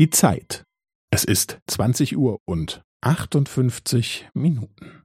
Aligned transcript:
Die 0.00 0.08
Zeit. 0.08 0.64
Es 1.12 1.24
ist 1.24 1.60
20 1.66 2.16
Uhr 2.16 2.38
und 2.46 2.80
58 3.02 4.30
Minuten. 4.32 5.02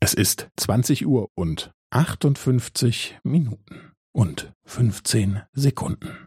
Es 0.00 0.12
ist 0.14 0.50
20 0.56 1.06
Uhr 1.06 1.28
und 1.38 1.70
58 1.92 3.20
Minuten 3.22 3.92
und 4.12 4.52
15 4.64 5.40
Sekunden. 5.52 6.26